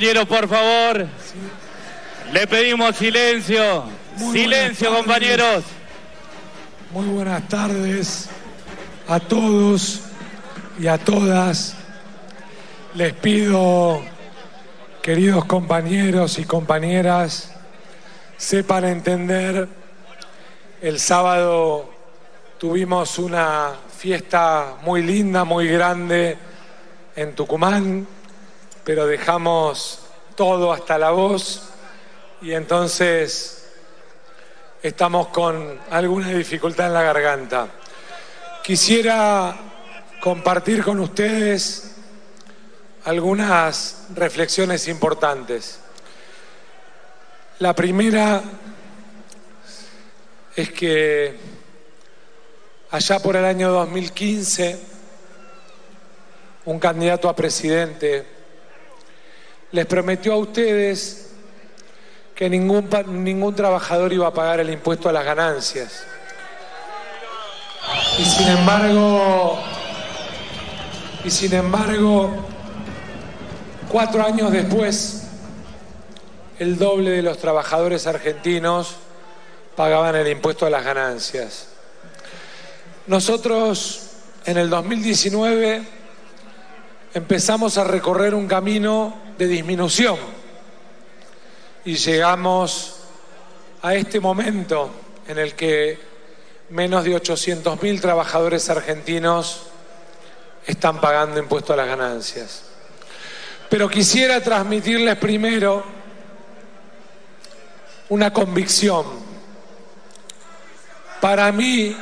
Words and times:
Compañeros, 0.00 0.28
por 0.28 0.48
favor, 0.48 1.06
le 2.32 2.46
pedimos 2.46 2.96
silencio. 2.96 3.84
Muy 4.16 4.32
silencio, 4.32 4.94
compañeros. 4.94 5.62
Muy 6.90 7.04
buenas 7.04 7.46
tardes 7.48 8.30
a 9.06 9.20
todos 9.20 10.00
y 10.78 10.86
a 10.86 10.96
todas. 10.96 11.76
Les 12.94 13.12
pido, 13.12 14.00
queridos 15.02 15.44
compañeros 15.44 16.38
y 16.38 16.44
compañeras, 16.44 17.52
sepan 18.38 18.86
entender, 18.86 19.68
el 20.80 20.98
sábado 20.98 21.90
tuvimos 22.56 23.18
una 23.18 23.72
fiesta 23.98 24.76
muy 24.80 25.02
linda, 25.02 25.44
muy 25.44 25.68
grande 25.68 26.38
en 27.16 27.34
Tucumán, 27.34 28.06
pero 28.84 29.06
dejamos 29.06 30.00
todo 30.34 30.72
hasta 30.72 30.98
la 30.98 31.10
voz 31.10 31.62
y 32.42 32.52
entonces 32.52 33.68
estamos 34.82 35.28
con 35.28 35.78
alguna 35.90 36.28
dificultad 36.30 36.86
en 36.86 36.94
la 36.94 37.02
garganta. 37.02 37.68
Quisiera 38.62 39.54
compartir 40.20 40.82
con 40.82 41.00
ustedes 41.00 41.96
algunas 43.04 44.06
reflexiones 44.14 44.88
importantes. 44.88 45.80
La 47.58 47.74
primera 47.74 48.42
es 50.56 50.70
que 50.72 51.36
allá 52.90 53.18
por 53.18 53.36
el 53.36 53.44
año 53.44 53.70
2015, 53.70 54.80
un 56.64 56.78
candidato 56.78 57.28
a 57.28 57.36
presidente 57.36 58.39
les 59.72 59.86
prometió 59.86 60.32
a 60.34 60.36
ustedes 60.36 61.30
que 62.34 62.48
ningún, 62.48 62.88
ningún 63.22 63.54
trabajador 63.54 64.12
iba 64.12 64.26
a 64.26 64.32
pagar 64.32 64.60
el 64.60 64.70
impuesto 64.70 65.08
a 65.08 65.12
las 65.12 65.24
ganancias. 65.24 66.04
Y 68.18 68.24
sin 68.24 68.48
embargo, 68.48 69.60
y 71.24 71.30
sin 71.30 71.52
embargo, 71.52 72.30
cuatro 73.88 74.24
años 74.24 74.50
después, 74.52 75.24
el 76.58 76.78
doble 76.78 77.10
de 77.10 77.22
los 77.22 77.38
trabajadores 77.38 78.06
argentinos 78.06 78.96
pagaban 79.76 80.16
el 80.16 80.28
impuesto 80.28 80.66
a 80.66 80.70
las 80.70 80.84
ganancias. 80.84 81.68
Nosotros 83.06 84.10
en 84.44 84.58
el 84.58 84.70
2019 84.70 85.82
empezamos 87.14 87.78
a 87.78 87.84
recorrer 87.84 88.34
un 88.34 88.46
camino 88.46 89.29
de 89.40 89.46
disminución 89.46 90.18
y 91.86 91.94
llegamos 91.94 92.96
a 93.80 93.94
este 93.94 94.20
momento 94.20 94.90
en 95.26 95.38
el 95.38 95.54
que 95.54 95.98
menos 96.68 97.04
de 97.04 97.16
800.000 97.16 98.00
trabajadores 98.02 98.68
argentinos 98.68 99.62
están 100.66 101.00
pagando 101.00 101.40
impuesto 101.40 101.72
a 101.72 101.76
las 101.76 101.86
ganancias. 101.86 102.64
Pero 103.70 103.88
quisiera 103.88 104.42
transmitirles 104.42 105.16
primero 105.16 105.84
una 108.10 108.34
convicción. 108.34 109.06
Para 111.18 111.50
mí, 111.50 111.96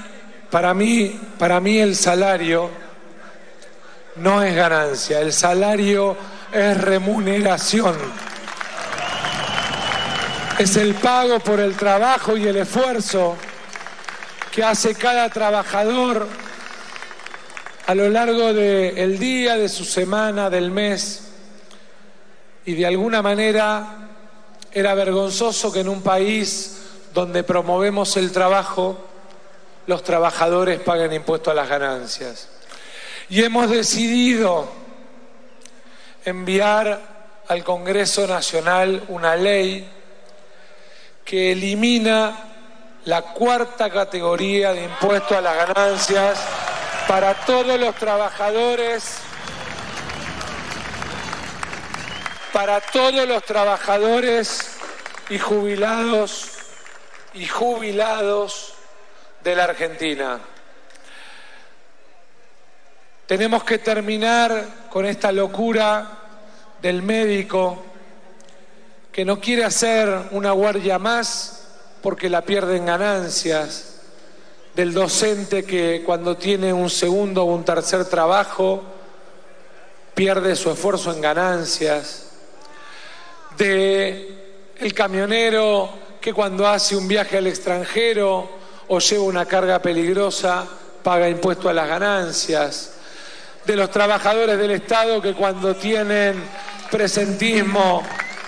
para 0.50 0.74
mí, 0.74 1.20
para 1.38 1.60
mí 1.60 1.78
el 1.78 1.94
salario 1.94 2.68
no 4.16 4.42
es 4.42 4.56
ganancia, 4.56 5.20
el 5.20 5.32
salario 5.32 6.16
es 6.52 6.80
remuneración. 6.80 7.96
Es 10.58 10.76
el 10.76 10.94
pago 10.94 11.38
por 11.40 11.60
el 11.60 11.76
trabajo 11.76 12.36
y 12.36 12.46
el 12.46 12.56
esfuerzo 12.56 13.36
que 14.50 14.64
hace 14.64 14.94
cada 14.94 15.28
trabajador 15.30 16.26
a 17.86 17.94
lo 17.94 18.10
largo 18.10 18.52
del 18.52 19.18
día, 19.18 19.56
de 19.56 19.68
su 19.68 19.84
semana, 19.84 20.50
del 20.50 20.70
mes. 20.70 21.28
Y 22.66 22.74
de 22.74 22.86
alguna 22.86 23.22
manera 23.22 24.08
era 24.72 24.94
vergonzoso 24.94 25.72
que 25.72 25.80
en 25.80 25.88
un 25.88 26.02
país 26.02 26.76
donde 27.14 27.44
promovemos 27.44 28.16
el 28.16 28.32
trabajo, 28.32 28.98
los 29.86 30.02
trabajadores 30.02 30.80
paguen 30.80 31.12
impuesto 31.12 31.50
a 31.50 31.54
las 31.54 31.68
ganancias. 31.68 32.48
Y 33.30 33.42
hemos 33.42 33.70
decidido 33.70 34.87
enviar 36.28 37.00
al 37.48 37.64
Congreso 37.64 38.26
Nacional 38.26 39.04
una 39.08 39.36
ley 39.36 39.88
que 41.24 41.52
elimina 41.52 42.36
la 43.04 43.22
cuarta 43.22 43.90
categoría 43.90 44.72
de 44.72 44.84
impuesto 44.84 45.36
a 45.36 45.40
las 45.40 45.68
ganancias 45.68 46.38
para 47.06 47.34
todos 47.34 47.80
los 47.80 47.94
trabajadores, 47.94 49.18
para 52.52 52.80
todos 52.80 53.26
los 53.26 53.42
trabajadores 53.44 54.76
y 55.30 55.38
jubilados 55.38 56.50
y 57.34 57.46
jubilados 57.46 58.74
de 59.42 59.56
la 59.56 59.64
Argentina. 59.64 60.40
Tenemos 63.26 63.64
que 63.64 63.78
terminar 63.78 64.88
con 64.90 65.04
esta 65.06 65.30
locura 65.32 66.17
del 66.82 67.02
médico 67.02 67.82
que 69.12 69.24
no 69.24 69.40
quiere 69.40 69.64
hacer 69.64 70.28
una 70.30 70.52
guardia 70.52 70.98
más 70.98 71.66
porque 72.02 72.28
la 72.28 72.42
pierden 72.42 72.86
ganancias, 72.86 73.96
del 74.74 74.94
docente 74.94 75.64
que 75.64 76.02
cuando 76.06 76.36
tiene 76.36 76.72
un 76.72 76.88
segundo 76.88 77.42
o 77.42 77.54
un 77.54 77.64
tercer 77.64 78.04
trabajo 78.04 78.84
pierde 80.14 80.54
su 80.54 80.70
esfuerzo 80.70 81.12
en 81.12 81.20
ganancias, 81.20 82.26
de 83.56 84.36
el 84.78 84.94
camionero 84.94 85.90
que 86.20 86.32
cuando 86.32 86.68
hace 86.68 86.96
un 86.96 87.08
viaje 87.08 87.38
al 87.38 87.48
extranjero 87.48 88.48
o 88.86 88.98
lleva 89.00 89.24
una 89.24 89.46
carga 89.46 89.82
peligrosa 89.82 90.64
paga 91.02 91.28
impuesto 91.28 91.68
a 91.68 91.72
las 91.72 91.88
ganancias, 91.88 92.92
de 93.64 93.76
los 93.76 93.90
trabajadores 93.90 94.58
del 94.58 94.70
Estado 94.70 95.20
que 95.20 95.34
cuando 95.34 95.74
tienen 95.74 96.42
presentismo 96.90 98.02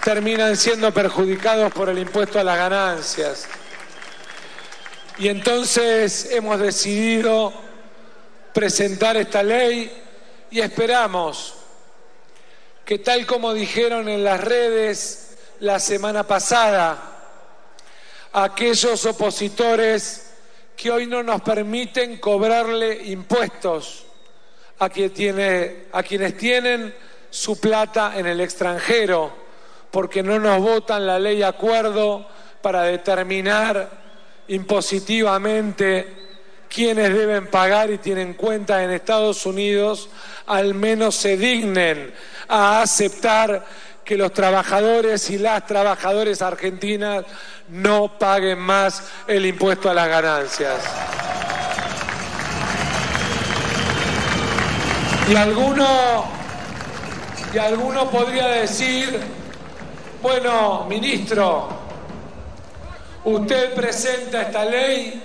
terminan 0.05 0.57
siendo 0.57 0.93
perjudicados 0.93 1.73
por 1.73 1.89
el 1.89 1.99
impuesto 1.99 2.39
a 2.41 2.45
las 2.45 2.57
ganancias. 2.57 3.47
Y 5.19 5.29
entonces 5.29 6.31
hemos 6.33 6.59
decidido 6.59 7.53
presentar 8.53 9.17
esta 9.17 9.43
ley 9.43 9.93
y 10.51 10.61
esperamos 10.61 11.55
que 12.85 12.99
tal 12.99 13.27
como 13.27 13.53
dijeron 13.53 14.09
en 14.09 14.25
las 14.25 14.41
redes 14.41 15.37
la 15.61 15.79
semana 15.79 16.27
pasada, 16.27 16.99
aquellos 18.33 19.05
opositores 19.05 20.33
que 20.77 20.91
hoy 20.91 21.07
no 21.07 21.23
nos 21.23 21.43
permiten 21.43 22.17
cobrarle 22.17 23.05
impuestos 23.05 24.07
a, 24.79 24.89
quien 24.89 25.11
tiene, 25.11 25.85
a 25.93 26.03
quienes 26.03 26.37
tienen 26.39 26.95
su 27.31 27.59
plata 27.61 28.13
en 28.17 28.27
el 28.27 28.41
extranjero, 28.41 29.33
porque 29.91 30.23
no 30.23 30.39
nos 30.39 30.61
votan 30.61 31.07
la 31.07 31.19
ley 31.19 31.43
acuerdo 31.43 32.27
para 32.61 32.83
determinar 32.83 33.89
impositivamente 34.49 36.17
quienes 36.69 37.13
deben 37.13 37.49
pagar 37.49 37.91
y 37.91 37.99
tienen 37.99 38.35
cuentas 38.35 38.83
en 38.83 38.91
Estados 38.91 39.45
Unidos, 39.47 40.09
al 40.47 40.75
menos 40.75 41.17
se 41.17 41.37
dignen 41.37 42.13
a 42.49 42.83
aceptar 42.83 43.65
que 44.05 44.17
los 44.17 44.33
trabajadores 44.33 45.31
y 45.31 45.39
las 45.39 45.67
trabajadoras 45.67 46.43
argentinas 46.43 47.25
no 47.69 48.19
paguen 48.19 48.59
más 48.59 49.05
el 49.27 49.47
impuesto 49.47 49.91
a 49.91 49.95
las 49.95 50.09
ganancias. 50.09 50.81
Y 55.29 55.37
alguno, 55.37 56.40
y 57.53 57.59
alguno 57.59 58.11
podría 58.11 58.47
decir, 58.47 59.21
bueno, 60.23 60.87
ministro, 60.89 61.69
usted 63.25 63.75
presenta 63.75 64.43
esta 64.43 64.65
ley, 64.65 65.21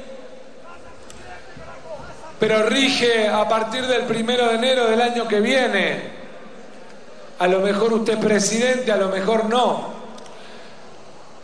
pero 2.39 2.63
rige 2.63 3.27
a 3.27 3.48
partir 3.48 3.86
del 3.86 4.04
primero 4.04 4.48
de 4.48 4.56
enero 4.56 4.88
del 4.88 5.01
año 5.01 5.27
que 5.27 5.39
viene. 5.39 6.16
A 7.38 7.48
lo 7.48 7.60
mejor 7.60 7.94
usted 7.94 8.13
es 8.13 8.19
presidente, 8.19 8.92
a 8.92 8.98
lo 8.98 9.10
mejor 9.10 9.45
no. 9.45 9.94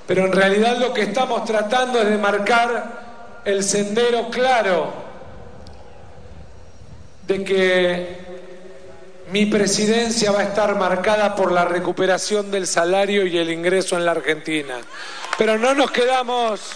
Pero 0.07 0.25
en 0.25 0.31
realidad 0.31 0.77
lo 0.77 0.93
que 0.93 1.03
estamos 1.03 1.45
tratando 1.45 2.01
es 2.01 2.09
de 2.09 2.17
marcar 2.17 3.41
el 3.45 3.63
sendero 3.63 4.29
claro 4.29 4.91
de 7.27 7.43
que 7.43 8.20
mi 9.31 9.45
presidencia 9.45 10.31
va 10.31 10.41
a 10.41 10.43
estar 10.43 10.75
marcada 10.75 11.35
por 11.35 11.53
la 11.53 11.63
recuperación 11.63 12.51
del 12.51 12.67
salario 12.67 13.25
y 13.25 13.37
el 13.37 13.49
ingreso 13.49 13.95
en 13.95 14.05
la 14.05 14.11
Argentina. 14.11 14.81
Pero 15.37 15.57
no 15.57 15.73
nos 15.73 15.89
quedamos 15.89 16.75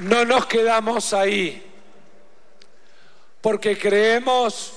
no 0.00 0.24
nos 0.24 0.46
quedamos 0.46 1.14
ahí, 1.14 1.64
porque 3.40 3.78
creemos 3.78 4.72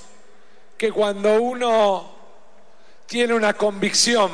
que 0.78 0.92
cuando 0.92 1.42
uno 1.42 2.16
tiene 3.06 3.34
una 3.34 3.54
convicción, 3.54 4.32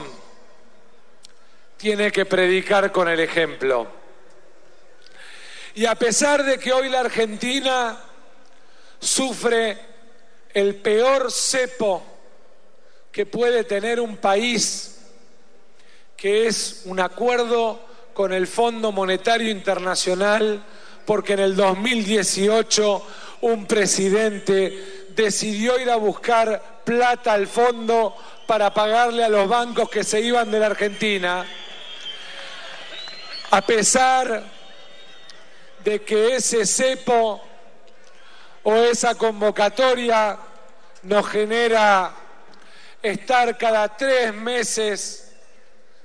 tiene 1.77 2.11
que 2.11 2.25
predicar 2.25 2.91
con 2.91 3.07
el 3.07 3.19
ejemplo. 3.19 3.87
Y 5.73 5.85
a 5.85 5.95
pesar 5.95 6.43
de 6.43 6.59
que 6.59 6.71
hoy 6.71 6.89
la 6.89 6.99
Argentina 6.99 7.97
sufre 8.99 9.77
el 10.53 10.75
peor 10.75 11.31
cepo 11.31 12.03
que 13.11 13.25
puede 13.25 13.63
tener 13.63 13.99
un 13.99 14.17
país, 14.17 14.97
que 16.17 16.47
es 16.47 16.81
un 16.85 16.99
acuerdo 16.99 17.79
con 18.13 18.33
el 18.33 18.47
Fondo 18.47 18.91
Monetario 18.91 19.49
Internacional, 19.49 20.63
porque 21.05 21.33
en 21.33 21.39
el 21.39 21.55
2018 21.55 23.07
un 23.41 23.65
presidente 23.65 25.05
decidió 25.09 25.79
ir 25.79 25.89
a 25.89 25.95
buscar 25.95 26.81
plata 26.83 27.33
al 27.33 27.47
fondo 27.47 28.15
para 28.47 28.73
pagarle 28.73 29.23
a 29.23 29.29
los 29.29 29.47
bancos 29.47 29.89
que 29.89 30.03
se 30.03 30.21
iban 30.21 30.51
de 30.51 30.59
la 30.59 30.67
Argentina, 30.67 31.45
a 33.51 33.61
pesar 33.61 34.43
de 35.83 36.01
que 36.01 36.35
ese 36.35 36.65
cepo 36.65 37.41
o 38.65 38.75
esa 38.75 39.13
convocatoria 39.13 40.37
nos 41.03 41.27
genera 41.29 42.11
estar 43.01 43.57
cada 43.59 43.95
tres 43.95 44.33
meses 44.33 45.31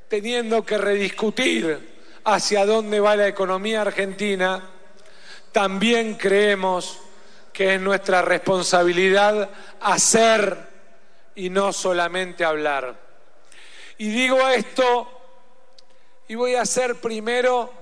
teniendo 0.08 0.64
que 0.64 0.76
rediscutir 0.76 2.02
hacia 2.24 2.66
dónde 2.66 3.00
va 3.00 3.16
la 3.16 3.28
economía 3.28 3.80
argentina, 3.80 4.62
también 5.52 6.16
creemos 6.16 6.98
que 7.50 7.76
es 7.76 7.80
nuestra 7.80 8.20
responsabilidad 8.20 9.48
hacer 9.80 10.68
y 11.36 11.48
no 11.48 11.72
solamente 11.72 12.44
hablar. 12.44 12.94
Y 13.96 14.10
digo 14.10 14.38
esto 14.48 15.08
y 16.28 16.34
voy 16.34 16.56
a 16.56 16.62
hacer 16.62 16.96
primero 16.96 17.72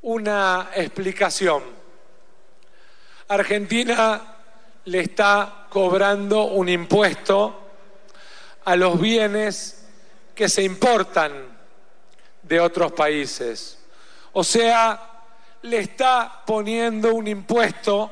una 0.00 0.70
explicación. 0.74 1.81
Argentina 3.28 4.20
le 4.84 5.00
está 5.00 5.66
cobrando 5.68 6.44
un 6.44 6.68
impuesto 6.68 7.70
a 8.64 8.76
los 8.76 9.00
bienes 9.00 9.86
que 10.34 10.48
se 10.48 10.62
importan 10.62 11.32
de 12.42 12.60
otros 12.60 12.92
países. 12.92 13.78
O 14.32 14.44
sea, 14.44 15.00
le 15.62 15.78
está 15.78 16.42
poniendo 16.44 17.14
un 17.14 17.28
impuesto 17.28 18.10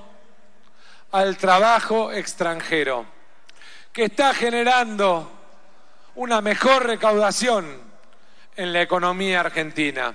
al 1.12 1.36
trabajo 1.36 2.12
extranjero, 2.12 3.06
que 3.92 4.04
está 4.04 4.32
generando 4.32 5.30
una 6.14 6.40
mejor 6.40 6.86
recaudación 6.86 7.78
en 8.56 8.72
la 8.72 8.82
economía 8.82 9.40
argentina. 9.40 10.14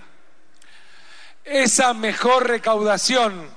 Esa 1.44 1.94
mejor 1.94 2.48
recaudación 2.48 3.50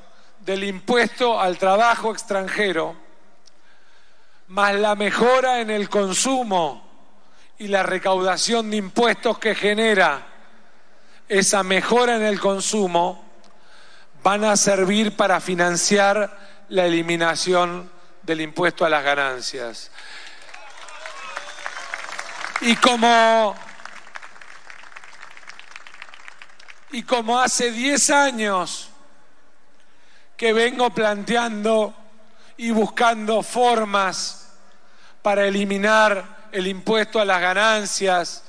del 0.49 0.65
impuesto 0.65 1.39
al 1.39 1.59
trabajo 1.59 2.11
extranjero, 2.11 2.97
más 4.47 4.75
la 4.77 4.95
mejora 4.95 5.61
en 5.61 5.69
el 5.69 5.91
consumo 5.91 6.89
y 7.59 7.69
la 7.69 7.83
recaudación 7.83 8.71
de 8.71 8.79
impuestos 8.79 9.39
que 9.39 9.55
genera 9.55 10.27
esa 11.29 11.62
mejora 11.62 12.17
en 12.17 12.23
el 12.23 12.41
consumo 12.41 13.23
van 14.23 14.43
a 14.45 14.56
servir 14.56 15.15
para 15.15 15.39
financiar 15.39 16.65
la 16.71 16.87
eliminación 16.87 17.93
del 18.23 18.41
impuesto 18.41 18.87
a 18.87 18.89
las 18.89 19.05
ganancias. 19.05 19.91
Y 22.62 22.75
como, 22.77 23.55
y 26.93 27.03
como 27.03 27.39
hace 27.39 27.71
10 27.71 28.09
años 28.09 28.88
que 30.38 30.52
vengo 30.52 30.90
planteando 30.90 31.93
y 32.56 32.70
buscando 32.70 33.43
formas 33.43 34.52
para 35.20 35.44
eliminar 35.44 36.49
el 36.52 36.69
impuesto 36.69 37.20
a 37.20 37.25
las 37.25 37.40
ganancias, 37.40 38.44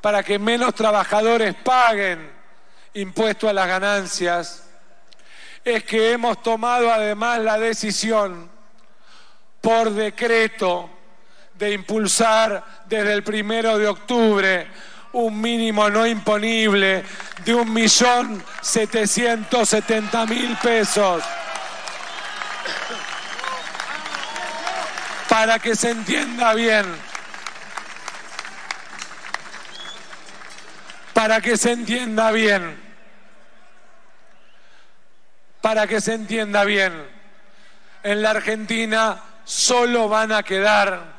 para 0.00 0.22
que 0.22 0.38
menos 0.38 0.72
trabajadores 0.72 1.56
paguen 1.56 2.30
impuesto 2.94 3.48
a 3.48 3.52
las 3.52 3.66
ganancias, 3.66 4.70
es 5.64 5.82
que 5.82 6.12
hemos 6.12 6.40
tomado 6.44 6.92
además 6.92 7.40
la 7.40 7.58
decisión 7.58 8.48
por 9.60 9.90
decreto 9.90 10.90
de 11.54 11.72
impulsar 11.72 12.84
desde 12.86 13.12
el 13.12 13.24
primero 13.24 13.78
de 13.78 13.88
octubre 13.88 14.68
un 15.12 15.40
mínimo 15.40 15.90
no 15.90 16.06
imponible 16.06 17.04
de 17.44 17.54
un 17.54 17.72
millón 17.72 18.42
setecientos 18.60 19.68
setenta 19.68 20.26
mil 20.26 20.56
pesos. 20.56 21.22
Para 25.28 25.58
que 25.58 25.74
se 25.74 25.90
entienda 25.90 26.54
bien, 26.54 26.84
para 31.14 31.40
que 31.40 31.56
se 31.56 31.72
entienda 31.72 32.30
bien, 32.30 32.80
para 35.60 35.86
que 35.86 36.00
se 36.00 36.14
entienda 36.14 36.64
bien, 36.64 36.92
en 38.02 38.22
la 38.22 38.30
Argentina 38.30 39.22
solo 39.44 40.08
van 40.08 40.32
a 40.32 40.42
quedar 40.42 41.12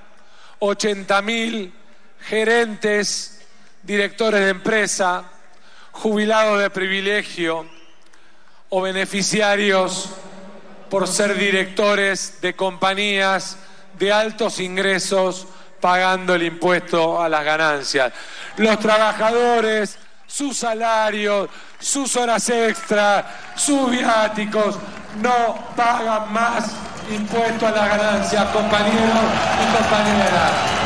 80 0.60 1.22
mil 1.22 1.74
gerentes, 2.22 3.33
directores 3.84 4.42
de 4.42 4.50
empresa, 4.50 5.24
jubilados 5.92 6.60
de 6.60 6.70
privilegio 6.70 7.70
o 8.70 8.82
beneficiarios 8.82 10.10
por 10.90 11.08
ser 11.08 11.36
directores 11.36 12.40
de 12.42 12.56
compañías 12.56 13.58
de 14.00 14.12
altos 14.12 14.60
ingresos 14.60 15.48
pagando 15.80 16.34
el 16.36 16.44
impuesto 16.44 17.22
a 17.22 17.28
las 17.28 17.44
ganancias. 17.44 18.14
Los 18.58 18.80
trabajadores, 18.80 19.98
sus 20.26 20.58
salarios, 20.58 21.50
sus 21.80 22.16
horas 22.16 22.50
extras, 22.50 23.26
sus 23.56 23.92
viáticos, 23.92 24.78
no 25.22 25.56
pagan 25.76 26.32
más 26.32 26.72
impuesto 27.12 27.68
a 27.68 27.72
las 27.72 27.90
ganancias, 27.90 28.46
compañeros 28.46 29.26
y 29.62 29.76
compañeras. 29.76 30.83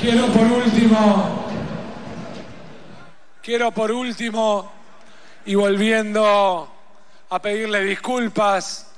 Quiero 0.00 0.26
por 0.26 0.42
último, 0.42 1.46
quiero 3.40 3.70
por 3.70 3.92
último, 3.92 4.72
y 5.46 5.54
volviendo 5.54 6.68
a 7.30 7.40
pedirle 7.40 7.84
disculpas, 7.84 8.90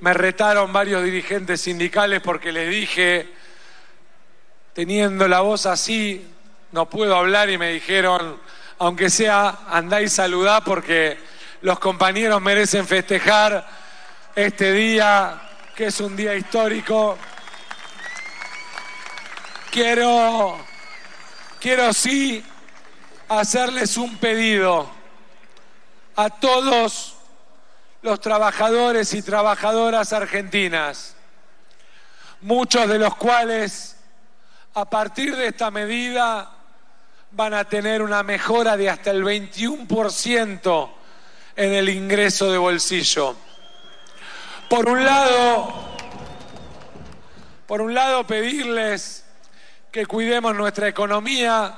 me 0.00 0.12
retaron 0.12 0.72
varios 0.72 1.02
dirigentes 1.02 1.62
sindicales 1.62 2.20
porque 2.20 2.52
les 2.52 2.70
dije, 2.70 3.32
teniendo 4.74 5.26
la 5.26 5.40
voz 5.40 5.66
así, 5.66 6.26
no 6.72 6.88
puedo 6.88 7.16
hablar 7.16 7.50
y 7.50 7.58
me 7.58 7.72
dijeron, 7.72 8.38
aunque 8.78 9.10
sea, 9.10 9.60
andá 9.68 10.02
y 10.02 10.08
saludá 10.08 10.60
porque 10.60 11.18
los 11.62 11.78
compañeros 11.78 12.40
merecen 12.40 12.86
festejar 12.86 13.66
este 14.36 14.72
día, 14.72 15.47
que 15.78 15.86
es 15.86 16.00
un 16.00 16.16
día 16.16 16.34
histórico. 16.34 17.16
Quiero, 19.70 20.58
quiero 21.60 21.92
sí 21.92 22.44
hacerles 23.28 23.96
un 23.96 24.16
pedido 24.16 24.90
a 26.16 26.30
todos 26.30 27.14
los 28.02 28.20
trabajadores 28.20 29.14
y 29.14 29.22
trabajadoras 29.22 30.12
argentinas, 30.12 31.14
muchos 32.40 32.88
de 32.88 32.98
los 32.98 33.14
cuales 33.14 33.98
a 34.74 34.84
partir 34.84 35.36
de 35.36 35.46
esta 35.46 35.70
medida 35.70 36.56
van 37.30 37.54
a 37.54 37.62
tener 37.68 38.02
una 38.02 38.24
mejora 38.24 38.76
de 38.76 38.90
hasta 38.90 39.12
el 39.12 39.22
21% 39.22 40.90
en 41.54 41.72
el 41.72 41.88
ingreso 41.88 42.50
de 42.50 42.58
bolsillo. 42.58 43.36
Por 44.68 44.86
un 44.86 45.02
lado, 45.02 45.72
por 47.66 47.80
un 47.80 47.94
lado 47.94 48.26
pedirles 48.26 49.24
que 49.90 50.04
cuidemos 50.04 50.54
nuestra 50.54 50.88
economía 50.88 51.74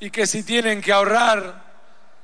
y 0.00 0.10
que 0.10 0.26
si 0.26 0.42
tienen 0.42 0.80
que 0.80 0.92
ahorrar, 0.92 1.62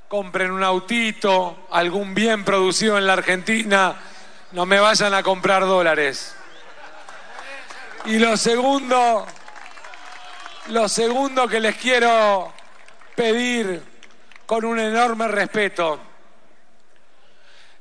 compren 0.09 0.51
un 0.51 0.65
autito, 0.65 1.67
algún 1.71 2.15
bien 2.15 2.43
producido 2.43 2.97
en 2.97 3.07
la 3.07 3.13
Argentina, 3.13 3.95
no 4.53 4.65
me 4.65 4.81
vayan 4.81 5.13
a 5.13 5.23
comprar 5.23 5.63
dólares. 5.63 6.35
Y 8.07 8.19
lo 8.19 8.37
segundo, 8.39 9.27
lo 10.69 10.89
segundo 10.89 11.47
que 11.47 11.61
les 11.61 11.77
quiero 11.77 12.53
pedir 13.15 13.83
con 14.47 14.65
un 14.65 14.79
enorme 14.79 15.29
respeto, 15.29 16.01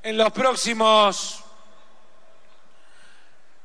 en 0.04 0.18
los 0.18 0.32
próximos, 0.32 1.41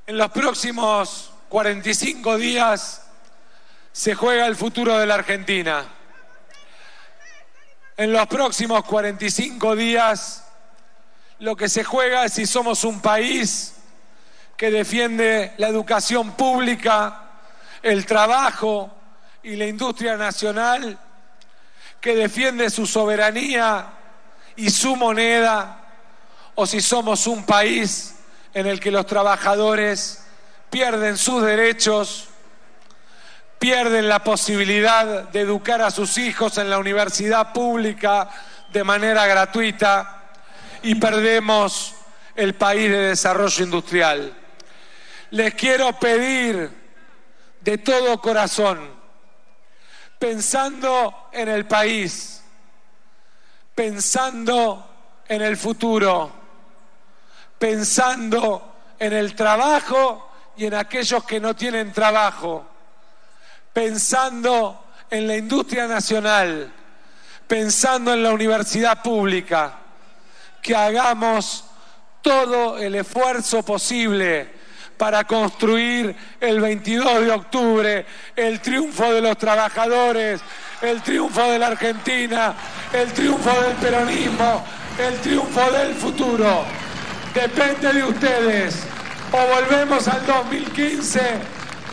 en 0.07 0.19
los 0.19 0.31
próximos 0.31 1.33
45 1.49 2.39
días 2.39 3.03
se 3.91 4.15
juega 4.15 4.47
el 4.47 4.55
futuro 4.55 4.97
de 4.99 5.07
la 5.07 5.15
Argentina. 5.15 5.85
En 7.97 8.13
los 8.13 8.27
próximos 8.29 8.85
45 8.85 9.75
días 9.75 10.45
lo 11.41 11.57
que 11.57 11.69
se 11.69 11.83
juega 11.83 12.25
es 12.25 12.35
si 12.35 12.47
somos 12.47 12.85
un 12.85 13.01
país 13.01 13.75
que 14.57 14.71
defiende 14.71 15.55
la 15.59 15.69
educación 15.69 16.33
pública, 16.33 17.23
el 17.83 18.07
trabajo 18.07 18.95
y 19.43 19.57
la 19.57 19.67
industria 19.67 20.17
nacional, 20.17 20.99
que 22.01 22.15
defiende 22.15 22.71
su 22.71 22.87
soberanía 22.87 23.93
y 24.55 24.71
su 24.71 24.95
moneda, 24.95 25.83
o 26.55 26.65
si 26.65 26.81
somos 26.81 27.27
un 27.27 27.45
país 27.45 28.16
en 28.57 28.67
el 28.67 28.81
que 28.81 28.91
los 28.91 29.05
trabajadores 29.05 30.25
pierden 30.71 31.19
sus 31.19 31.43
derechos, 31.43 32.29
pierden 33.59 34.09
la 34.09 34.25
posibilidad 34.25 35.25
de 35.25 35.41
educar 35.41 35.83
a 35.83 35.91
sus 35.91 36.17
hijos 36.17 36.57
en 36.57 36.71
la 36.71 36.79
universidad 36.79 37.53
pública 37.53 38.31
de 38.73 38.83
manera 38.83 39.27
gratuita 39.27 40.23
y 40.83 40.95
perdemos 40.95 41.97
el 42.35 42.55
país 42.55 42.91
de 42.91 43.09
desarrollo 43.09 43.63
industrial. 43.63 44.35
Les 45.33 45.53
quiero 45.53 45.93
pedir 45.93 46.71
de 47.61 47.77
todo 47.77 48.23
corazón, 48.23 48.91
pensando 50.19 51.29
en 51.31 51.51
el 51.51 51.67
país, 51.67 52.43
pensando 53.75 54.89
en 55.29 55.43
el 55.43 55.59
futuro, 55.59 56.46
pensando 57.59 58.75
en 58.99 59.13
el 59.13 59.35
trabajo 59.35 60.31
y 60.57 60.67
en 60.67 60.75
aquellos 60.75 61.25
que 61.25 61.41
no 61.41 61.55
tienen 61.55 61.93
trabajo, 61.93 62.67
pensando 63.73 64.85
en 65.11 65.27
la 65.27 65.37
industria 65.37 65.87
nacional, 65.87 66.73
pensando 67.47 68.13
en 68.13 68.23
la 68.23 68.33
universidad 68.33 69.03
pública, 69.03 69.79
que 70.63 70.75
hagamos 70.75 71.65
todo 72.23 72.79
el 72.79 72.95
esfuerzo 72.97 73.63
posible 73.63 74.51
para 74.97 75.25
construir 75.25 76.17
el 76.41 76.61
22 76.61 77.21
de 77.21 77.31
octubre 77.31 78.07
el 78.35 78.61
triunfo 78.61 79.13
de 79.13 79.21
los 79.21 79.37
trabajadores, 79.37 80.41
el 80.81 81.03
triunfo 81.03 81.43
de 81.43 81.59
la 81.59 81.69
Argentina, 81.69 82.55
el 82.93 83.13
triunfo 83.13 83.51
del 83.61 83.75
peronismo, 83.75 84.65
el 84.99 85.21
triunfo 85.21 85.71
del 85.71 85.95
futuro. 85.95 86.86
Depende 87.37 87.93
de 87.93 88.03
ustedes. 88.03 88.83
O 89.31 89.47
volvemos 89.55 90.09
al 90.09 90.25
2015 90.25 91.21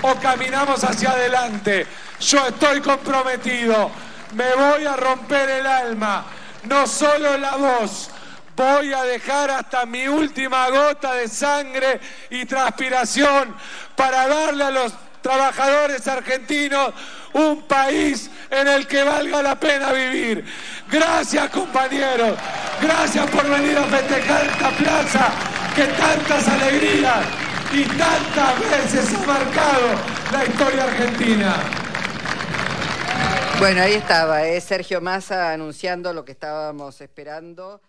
o 0.01 0.15
caminamos 0.15 0.81
hacia 0.85 1.11
adelante. 1.11 1.85
Yo 2.21 2.47
estoy 2.47 2.79
comprometido. 2.79 3.91
Me 4.35 4.55
voy 4.55 4.85
a 4.85 4.95
romper 4.95 5.49
el 5.49 5.67
alma, 5.67 6.25
no 6.63 6.87
solo 6.87 7.37
la 7.37 7.55
voz 7.57 8.09
Voy 8.55 8.93
a 8.93 9.03
dejar 9.03 9.49
hasta 9.49 9.85
mi 9.85 10.07
última 10.07 10.69
gota 10.69 11.13
de 11.13 11.27
sangre 11.27 11.99
y 12.29 12.45
transpiración 12.45 13.55
para 13.95 14.27
darle 14.27 14.63
a 14.63 14.71
los 14.71 14.93
trabajadores 15.23 16.07
argentinos 16.07 16.93
un 17.33 17.63
país 17.63 18.29
en 18.51 18.67
el 18.67 18.85
que 18.85 19.03
valga 19.03 19.41
la 19.41 19.59
pena 19.59 19.91
vivir. 19.91 20.45
Gracias 20.91 21.49
compañeros, 21.49 22.37
gracias 22.79 23.27
por 23.31 23.49
venir 23.49 23.75
a 23.75 23.85
festejar 23.85 24.45
esta 24.45 24.69
plaza 24.69 25.31
que 25.75 25.85
tantas 25.85 26.47
alegrías 26.47 27.25
y 27.73 27.83
tantas 27.85 28.59
veces 28.59 29.15
ha 29.15 29.25
marcado 29.25 29.87
la 30.31 30.45
historia 30.45 30.83
argentina. 30.83 31.55
Bueno, 33.57 33.81
ahí 33.81 33.93
estaba, 33.93 34.45
¿eh? 34.45 34.59
Sergio 34.61 34.99
Massa 35.01 35.53
anunciando 35.53 36.13
lo 36.13 36.25
que 36.25 36.33
estábamos 36.33 36.99
esperando. 37.01 37.81